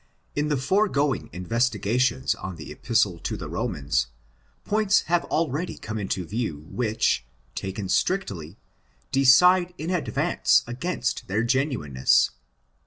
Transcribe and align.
In 0.35 0.47
the 0.47 0.57
foregoing 0.57 1.29
investigations 1.31 2.33
on 2.33 2.55
the 2.55 2.71
Epistle 2.71 3.19
to 3.19 3.37
the 3.37 3.47
Romans, 3.47 4.07
points 4.65 5.01
have 5.01 5.25
already 5.25 5.77
come 5.77 5.99
into 5.99 6.25
view 6.25 6.65
which, 6.71 7.23
taken 7.53 7.87
strictly, 7.87 8.57
decide 9.11 9.75
in 9.77 9.91
advance 9.91 10.63
against 10.65 11.27
their 11.27 11.43
genuine 11.43 11.93
ness. 11.93 12.31